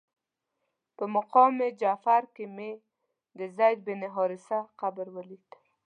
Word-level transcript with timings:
په 0.97 1.03
مقام 1.15 1.53
جعفر 1.81 2.23
کې 2.35 2.45
مې 2.55 2.71
د 3.37 3.39
زید 3.57 3.77
بن 3.87 4.01
حارثه 4.15 4.59
قبر 4.81 5.07
ولید. 5.15 5.47